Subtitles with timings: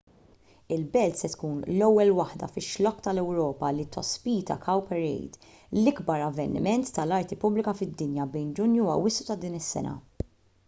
[0.75, 8.27] il-belt se tkun l-ewwel waħda fix-xlokk tal-ewropa li tospita cowparade l-ikbar avveniment tal-arti pubblika fid-dinja
[8.37, 9.95] bejn ġunju u awwissu ta' din is-sena